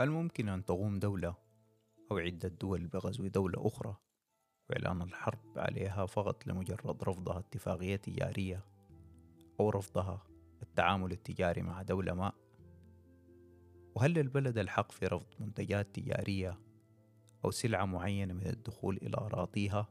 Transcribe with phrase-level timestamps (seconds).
[0.00, 1.34] هل ممكن أن تقوم دولة
[2.10, 3.96] أو عدة دول بغزو دولة أخرى
[4.70, 8.64] وإعلان الحرب عليها فقط لمجرد رفضها اتفاقية تجارية
[9.60, 10.22] أو رفضها
[10.62, 12.32] التعامل التجاري مع دولة ما؟
[13.94, 16.58] وهل للبلد الحق في رفض منتجات تجارية
[17.44, 19.88] أو سلعة معينة من الدخول إلى أراضيها؟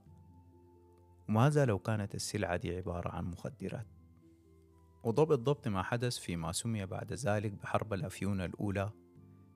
[1.29, 3.87] وماذا لو كانت السلعة دي عبارة عن مخدرات؟
[5.03, 8.91] وده بالضبط ما حدث فيما سمي بعد ذلك بحرب الأفيون الأولى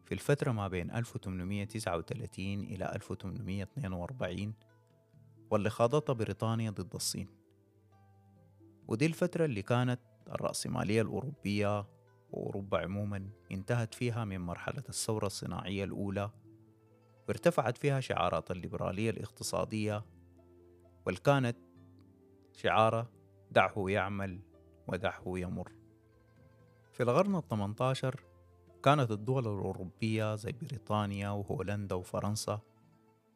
[0.06, 4.54] في الفترة ما بين 1839 إلى 1842
[5.52, 7.28] واللي خاضتها بريطانيا ضد الصين.
[8.88, 11.88] ودي الفترة اللي كانت الرأسمالية الأوروبية
[12.32, 16.32] وأوروبا عموما انتهت فيها من مرحلة الثورة الصناعية الأولى
[17.28, 20.06] وارتفعت فيها شعارات الليبرالية الاقتصادية
[21.06, 21.58] والكانت
[22.54, 23.12] شعارة
[23.52, 24.40] دعه يعمل
[24.88, 25.72] ودعه يمر.
[26.92, 28.31] في القرن الثمانية عشر
[28.84, 32.60] كانت الدول الأوروبية زي بريطانيا وهولندا وفرنسا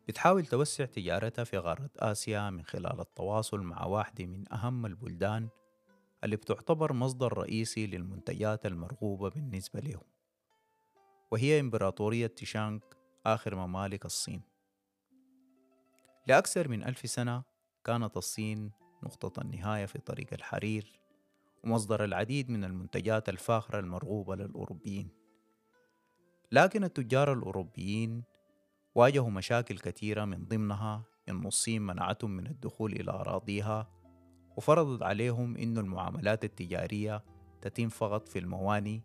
[0.07, 5.49] بتحاول توسع تجارتها في قارة آسيا من خلال التواصل مع واحدة من أهم البلدان
[6.23, 10.03] اللي بتعتبر مصدر رئيسي للمنتجات المرغوبة بالنسبة لهم
[11.31, 12.79] وهي إمبراطورية تيشانغ
[13.25, 14.41] آخر ممالك الصين.
[16.27, 17.43] لأكثر من ألف سنة
[17.83, 18.71] كانت الصين
[19.03, 20.99] نقطة النهاية في طريق الحرير
[21.63, 25.24] ومصدر العديد من المنتجات الفاخرة المرغوبة للأوروبيين.
[26.51, 28.23] لكن التجار الأوروبيين
[28.95, 33.89] واجهوا مشاكل كثيرة من ضمنها إن الصين منعتهم من الدخول إلى أراضيها
[34.57, 37.23] وفرضت عليهم إن المعاملات التجارية
[37.61, 39.03] تتم فقط في المواني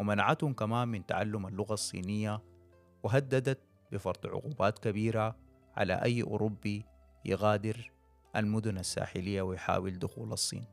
[0.00, 2.42] ومنعتهم كمان من تعلم اللغة الصينية
[3.02, 3.60] وهددت
[3.92, 5.36] بفرض عقوبات كبيرة
[5.76, 6.84] على أي أوروبي
[7.24, 7.92] يغادر
[8.36, 10.64] المدن الساحلية ويحاول دخول الصين.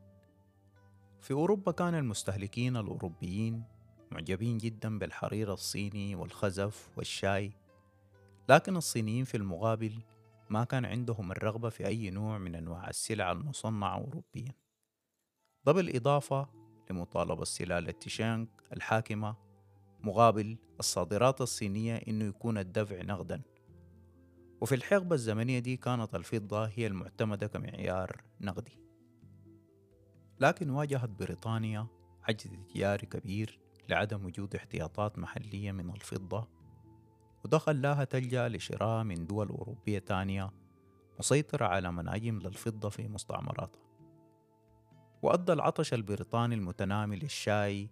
[1.22, 3.64] في أوروبا كان المستهلكين الأوروبيين
[4.12, 7.52] معجبين جدا بالحرير الصيني والخزف والشاي
[8.50, 9.94] لكن الصينيين في المقابل
[10.50, 14.54] ما كان عندهم الرغبة في أي نوع من أنواع السلع المصنعة أوروبيا.
[15.66, 16.50] ده بالإضافة
[16.90, 19.36] لمطالبة سلالة تيشانغ الحاكمة
[20.04, 23.42] مقابل الصادرات الصينية إنه يكون الدفع نقدا
[24.62, 28.80] وفي الحقبة الزمنية دي كانت الفضة هي المعتمدة كمعيار نقدي
[30.40, 31.88] لكن واجهت بريطانيا
[32.24, 33.60] عجز تجاري كبير
[33.90, 36.48] لعدم وجود احتياطات محلية من الفضة
[37.46, 40.52] وده خلاها تلجأ لشراء من دول أوروبية تانية
[41.20, 43.82] مسيطرة على مناجم للفضة في مستعمراتها.
[45.22, 47.90] وأدى العطش البريطاني المتنامي للشاي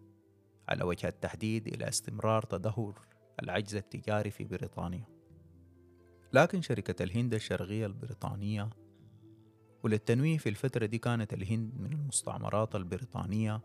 [0.69, 2.99] على وجه التحديد إلى استمرار تدهور
[3.43, 5.07] العجز التجاري في بريطانيا.
[6.33, 8.69] لكن شركة الهند الشرقية البريطانية
[9.83, 13.61] وللتنويه في الفترة دي كانت الهند من المستعمرات البريطانية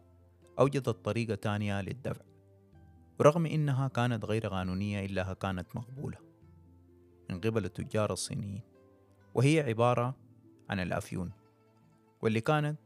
[0.63, 2.25] أوجدت طريقة تانية للدفع
[3.21, 6.19] ورغم إنها كانت غير قانونية إلا كانت مقبولة
[7.31, 8.63] من قبل التجار الصينيين
[9.35, 10.17] وهي عبارة
[10.71, 11.33] عن الأفيون
[12.23, 12.79] واللي كانت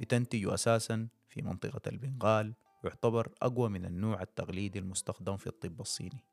[0.00, 2.54] بتنتج أساسا في منطقة البنغال
[2.84, 6.24] ويعتبر أقوى من النوع التقليدي المستخدم في الطب الصيني.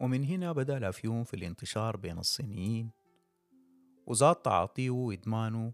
[0.00, 2.90] ومن هنا بدأ الأفيون في الانتشار بين الصينيين
[4.06, 5.72] وزاد تعاطيه وإدمانه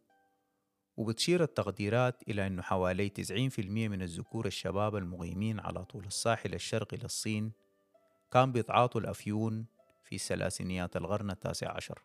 [0.98, 7.52] وبتشير التقديرات إلى أنه حوالي 90% من الذكور الشباب المقيمين على طول الساحل الشرقي للصين
[8.32, 9.66] كان بيتعاطوا الأفيون
[10.02, 12.02] في ثلاثينيات القرن التاسع عشر.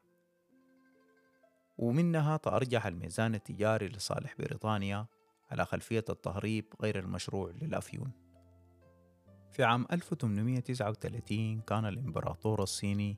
[1.77, 5.05] ومنها تأرجح الميزان التجاري لصالح بريطانيا
[5.51, 8.11] على خلفية التهريب غير المشروع للأفيون.
[9.51, 13.17] في عام 1839 كان الإمبراطور الصيني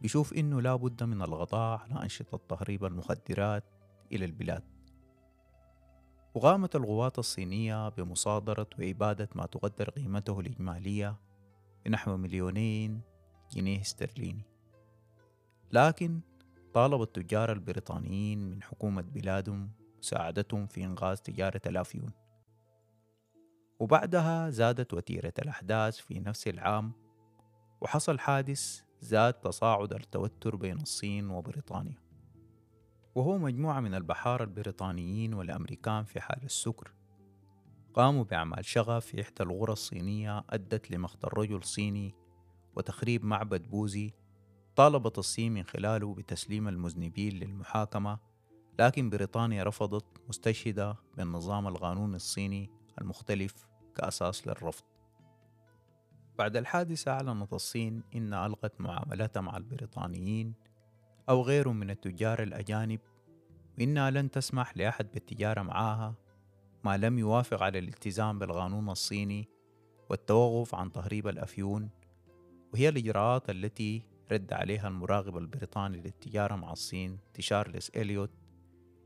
[0.00, 3.64] بيشوف إنه لا بد من القضاء على أنشطة تهريب المخدرات
[4.12, 4.79] إلى البلاد.
[6.34, 11.16] وقامت القوات الصينية بمصادرة وإبادة ما تقدر قيمته الإجمالية
[11.84, 13.00] بنحو مليونين
[13.52, 14.46] جنيه استرليني.
[15.72, 16.20] لكن
[16.74, 22.12] طالب التجار البريطانيين من حكومة بلادهم مساعدتهم في إنقاذ تجارة الأفيون.
[23.80, 26.92] وبعدها زادت وتيرة الأحداث في نفس العام
[27.80, 32.09] وحصل حادث زاد تصاعد التوتر بين الصين وبريطانيا.
[33.14, 36.92] وهو مجموعة من البحارة البريطانيين والأمريكان في حال السكر.
[37.94, 42.14] قاموا بأعمال شغف في إحدى الغرى الصينية أدت لمقتل رجل صيني
[42.76, 44.14] وتخريب معبد بوذي
[44.76, 48.18] طالبت الصين من خلاله بتسليم المذنبين للمحاكمة
[48.78, 52.70] لكن بريطانيا رفضت مستشهدة بالنظام القانوني الصيني
[53.00, 53.66] المختلف
[53.96, 54.84] كأساس للرفض.
[56.38, 60.54] بعد الحادثة أعلنت الصين إنها ألغت معاملتها مع البريطانيين
[61.30, 63.00] أو غيرهم من التجار الأجانب.
[63.78, 66.14] وإنها لن تسمح لأحد بالتجارة معها
[66.84, 69.48] ما لم يوافق على الالتزام بالقانون الصيني
[70.10, 71.90] والتوقف عن تهريب الأفيون
[72.72, 78.30] وهي الإجراءات التي رد عليها المراقب البريطاني للتجارة مع الصين تشارلز إليوت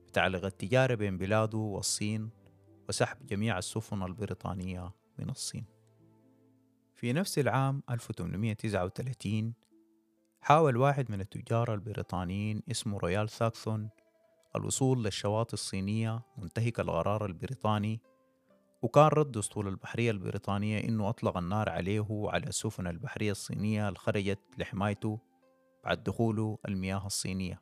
[0.08, 2.30] بتعليق التجارة بين بلاده والصين
[2.88, 5.64] وسحب جميع السفن البريطانية من الصين.
[6.94, 9.54] في نفس العام 1839
[10.44, 13.88] حاول واحد من التجار البريطانيين اسمه رويال ساكسون
[14.56, 18.00] الوصول للشواطئ الصينية منتهك القرار البريطاني
[18.82, 24.40] وكان رد أسطول البحرية البريطانية إنه أطلق النار عليه وعلى السفن البحرية الصينية اللي خرجت
[24.58, 25.18] لحمايته
[25.84, 27.60] بعد دخوله المياه الصينية.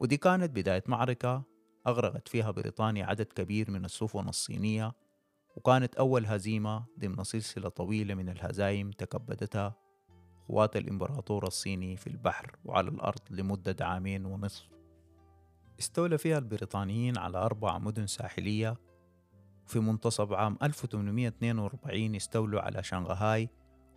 [0.00, 1.42] ودي كانت بداية معركة
[1.86, 4.92] أغرقت فيها بريطانيا عدد كبير من السفن الصينية
[5.56, 9.83] وكانت أول هزيمة ضمن سلسلة طويلة من الهزايم تكبدتها
[10.48, 14.68] قوات الإمبراطور الصيني في البحر وعلى الأرض لمدة عامين ونصف.
[15.78, 18.76] استولى فيها البريطانيين على أربع مدن ساحلية.
[19.66, 23.48] في منتصف عام 1842 استولوا على شنغهاي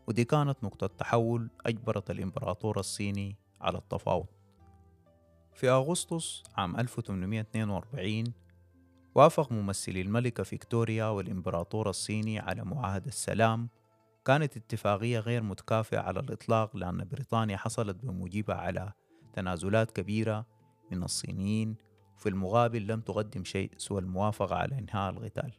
[0.08, 4.28] ودي كانت نقطة تحول أجبرت الإمبراطور الصيني على التفاوض.
[5.54, 8.34] في أغسطس عام 1842
[9.16, 13.70] وافق ممثلي الملكة فيكتوريا والإمبراطور الصيني على معاهدة السلام
[14.28, 18.94] كانت اتفاقية غير متكافئة على الإطلاق لأن بريطانيا حصلت بموجبها على
[19.34, 20.46] تنازلات كبيرة
[20.92, 21.76] من الصينيين
[22.16, 25.54] وفي المقابل لم تقدم شيء سوى الموافقة على إنهاء القتال.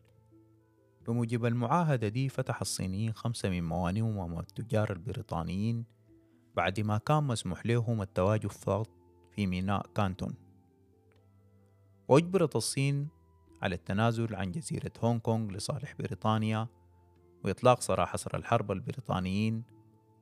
[1.06, 5.84] بموجب المعاهدة دي فتح الصينيين خمسة من موانئهم أمام التجار البريطانيين
[6.56, 8.88] بعد ما كان مسموح لهم التواجد فقط
[9.30, 10.34] في ميناء كانتون.
[12.08, 13.08] وأجبرت الصين
[13.62, 16.68] على التنازل عن جزيرة هونغ كونغ لصالح بريطانيا
[17.44, 19.62] وإطلاق سراح أسرى الحرب البريطانيين.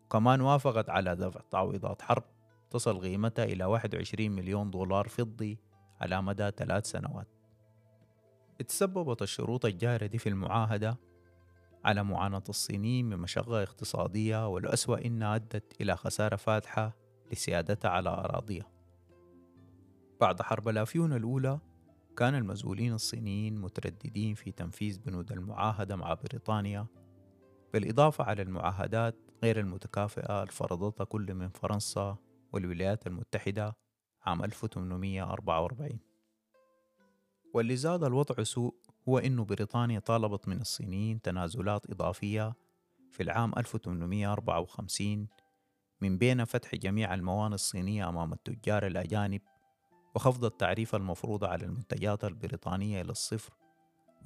[0.04, 2.24] وكمان وافقت على دفع تعويضات حرب
[2.70, 5.58] تصل قيمتها إلى 21 مليون دولار فضي
[6.00, 7.28] على مدى ثلاث سنوات.
[8.68, 10.98] تسببت الشروط الجارة دي في المعاهدة
[11.84, 16.96] على معاناة الصينيين من مشقة اقتصادية والأسوأ إنها أدت إلى خسارة فادحة
[17.32, 18.66] لسيادتها على أراضيها.
[20.20, 21.58] بعد حرب الأفيون الأولى
[22.16, 26.86] كان المسؤولين الصينيين مترددين في تنفيذ بنود المعاهدة مع بريطانيا
[27.76, 32.16] بالإضافة على المعاهدات غير المتكافئة الفرضتها كل من فرنسا
[32.52, 33.76] والولايات المتحدة
[34.22, 35.98] عام 1844
[37.54, 38.74] واللي زاد الوضع سوء
[39.08, 42.54] هو أن بريطانيا طالبت من الصينيين تنازلات إضافية
[43.10, 45.28] في العام 1854
[46.00, 49.40] من بين فتح جميع الموانئ الصينية أمام التجار الأجانب
[50.14, 53.52] وخفض التعريف المفروض على المنتجات البريطانية إلى الصفر.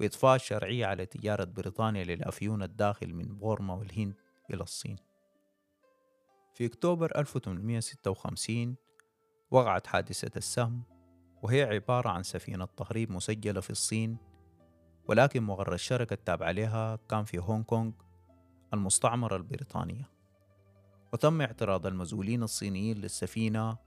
[0.01, 4.13] وإضفاء الشرعية على تجارة بريطانيا للأفيون الداخل من بورما والهند
[4.53, 4.95] إلى الصين.
[6.53, 8.75] في أكتوبر 1856
[9.51, 10.83] وقعت حادثة السهم
[11.43, 14.17] وهي عبارة عن سفينة تهريب مسجلة في الصين
[15.07, 17.91] ولكن مغر الشركة التابعة لها كان في هونغ كونغ
[18.73, 20.09] المستعمرة البريطانية.
[21.13, 23.77] وتم اعتراض المسؤولين الصينيين للسفينة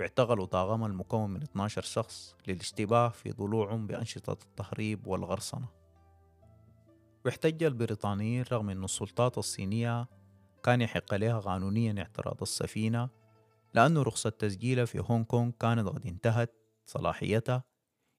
[0.00, 5.68] واعتقلوا طاقم المكون من 12 شخص للاشتباه في ضلوعهم بأنشطة التهريب والغرصنة
[7.24, 10.08] واحتج البريطانيين رغم أن السلطات الصينية
[10.62, 13.08] كان يحق لها قانونيا اعتراض السفينة
[13.74, 16.54] لأن رخصة تسجيلها في هونغ كونغ كانت قد انتهت
[16.86, 17.64] صلاحيتها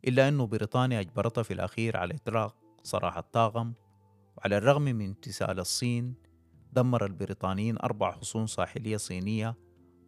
[0.08, 3.74] إلا أن بريطانيا أجبرتها في الأخير على إطلاق سراح الطاقم.
[4.38, 6.16] وعلى الرغم من امتثال الصين
[6.74, 9.56] دمر البريطانيين أربع حصون ساحلية صينية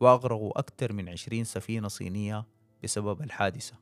[0.01, 2.45] وأغرقوا أكثر من عشرين سفينة صينية
[2.83, 3.75] بسبب الحادثة.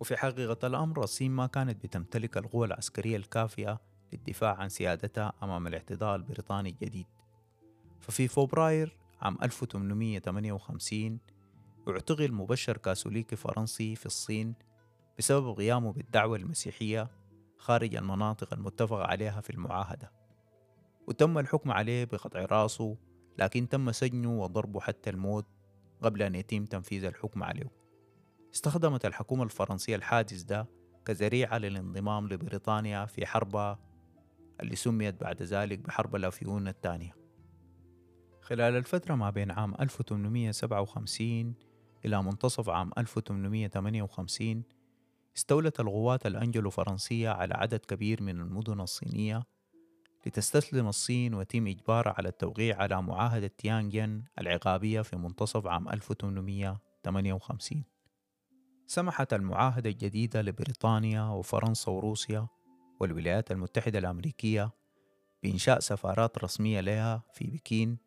[0.00, 3.80] وفي حقيقة الأمر الصين ما كانت بتمتلك القوة العسكرية الكافية
[4.12, 7.06] للدفاع عن سيادتها أمام الاعتداء البريطاني الجديد
[8.00, 11.18] ففي فبراير عام 1858
[11.88, 14.54] اعتقل مبشر كاثوليكي فرنسي في الصين
[15.18, 17.10] بسبب قيامه بالدعوة المسيحية
[17.58, 20.12] خارج المناطق المتفق عليها في المعاهدة.
[21.06, 22.96] وتم الحكم عليه بقطع راسه
[23.38, 25.46] لكن تم سجنه وضربه حتى الموت
[26.02, 27.72] قبل أن يتم تنفيذ الحكم عليه.
[28.54, 30.66] استخدمت الحكومة الفرنسية الحادث ده
[31.04, 33.78] كذريعة للانضمام لبريطانيا في حربها
[34.60, 37.16] اللي سميت بعد ذلك بحرب الأفيون الثانية.
[38.40, 41.54] خلال الفترة ما بين عام 1857
[42.04, 44.62] إلى منتصف عام 1858
[45.36, 49.42] استولت القوات الأنجلو فرنسية على عدد كبير من المدن الصينية
[50.28, 57.84] لتستسلم الصين ويتم إجبارها على التوقيع على معاهدة تيانجن العقابية في منتصف عام 1858
[58.86, 62.46] سمحت المعاهدة الجديدة لبريطانيا وفرنسا وروسيا
[63.00, 64.70] والولايات المتحدة الأمريكية
[65.42, 67.98] بإنشاء سفارات رسمية لها في بكين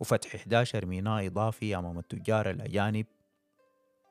[0.00, 3.06] وفتح 11 ميناء إضافي أمام التجار الأجانب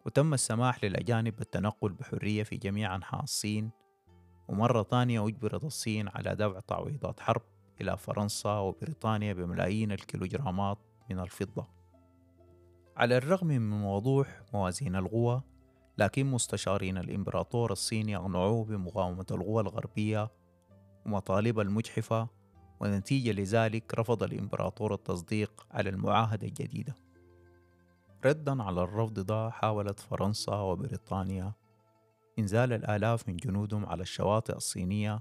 [0.06, 3.72] وتم السماح للأجانب بالتنقل بحرية في جميع أنحاء الصين
[4.50, 7.42] ومرة ثانية أجبرت الصين على دفع تعويضات حرب
[7.82, 10.78] إلى فرنسا وبريطانيا بملايين الكيلوغرامات
[11.10, 11.68] من الفضة.
[12.98, 15.42] على الرغم من وضوح موازين القوى
[15.98, 20.32] لكن مستشارين الإمبراطور الصيني أقنعوه بمقاومة القوى الغربية
[21.06, 22.28] ومطالبها المجحفة
[22.80, 26.96] ونتيجة لذلك رفض الإمبراطور التصديق على المعاهدة الجديدة.
[28.26, 31.54] ردا على الرفض ده حاولت فرنسا وبريطانيا
[32.40, 35.20] إنزال الآلاف من جنودهم على الشواطئ الصينية.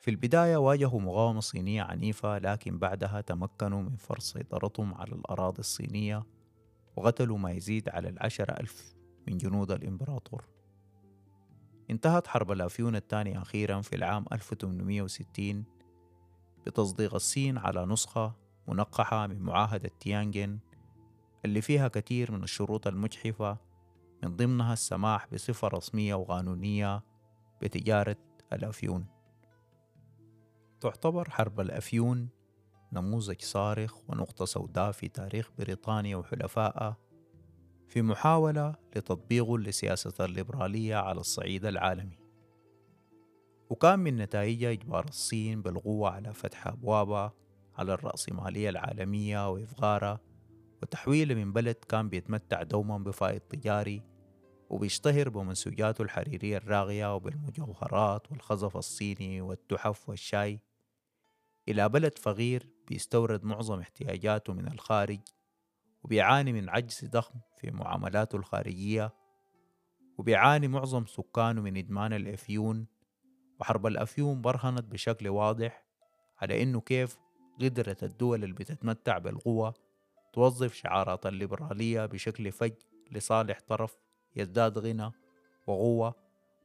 [0.00, 6.26] في البداية واجهوا مقاومة صينية عنيفة لكن بعدها تمكنوا من فرض سيطرتهم على الأراضي الصينية
[6.96, 8.94] وقتلوا ما يزيد على العشرة ألف
[9.28, 10.44] من جنود الإمبراطور.
[11.90, 15.64] انتهت حرب الأفيون الثانية أخيرا في العام 1860
[16.66, 18.36] بتصديق الصين على نسخة
[18.68, 20.58] منقحة من معاهدة تيانجن
[21.44, 23.58] اللي فيها كثير من الشروط المجحفة
[24.24, 27.02] من ضمنها السماح بصفة رسمية وقانونية
[27.62, 28.16] بتجارة
[28.52, 29.06] الأفيون.
[30.80, 32.28] تعتبر حرب الأفيون
[32.92, 36.96] نموذج صارخ ونقطة سوداء في تاريخ بريطانيا وحلفائها
[37.88, 42.18] في محاولة لتطبيق لسياسة الليبرالية على الصعيد العالمي.
[43.70, 47.32] وكان من نتائجها إجبار الصين بالقوة على فتح أبوابها
[47.74, 50.20] على الرأسمالية العالمية وإفغارها
[50.82, 54.13] وتحويله من بلد كان بيتمتع دوما بفائض تجاري
[54.70, 60.60] وبيشتهر بمنسوجاته الحريرية الراغية وبالمجوهرات والخزف الصيني والتحف والشاي.
[61.68, 65.20] إلى بلد فقير بيستورد معظم احتياجاته من الخارج
[66.04, 69.14] وبيعاني من عجز ضخم في معاملاته الخارجية
[70.18, 72.86] وبيعاني معظم سكانه من إدمان الأفيون
[73.60, 75.84] وحرب الأفيون برهنت بشكل واضح
[76.38, 77.18] على إنه كيف
[77.60, 79.74] قدرت الدول اللي بتتمتع بالقوة
[80.32, 82.72] توظف شعارات الليبرالية بشكل فج
[83.10, 83.96] لصالح طرف
[84.36, 85.12] يزداد غنى
[85.66, 86.14] وقوة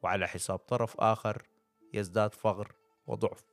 [0.04, 1.48] وعلى حساب طرف آخر
[1.94, 2.76] يزداد فقر
[3.08, 3.44] وضعف.